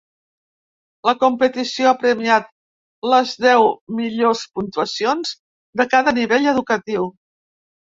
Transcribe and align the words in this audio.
La 1.09 1.13
competició 1.23 1.91
ha 1.91 1.99
premiat 2.05 2.49
les 3.13 3.37
deu 3.45 3.71
millors 4.01 4.45
puntuacions 4.59 5.39
de 5.83 5.91
cada 5.97 6.19
nivell 6.23 6.55
educatiu. 6.59 7.13